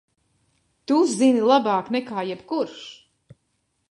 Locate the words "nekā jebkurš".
1.97-2.83